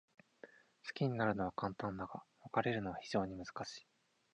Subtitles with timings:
[0.83, 3.87] 好きになるのは簡単だが、別れるのは非常に難しい。